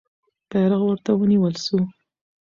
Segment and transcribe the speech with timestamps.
[0.49, 1.77] بیرغ ورته ونیول سو.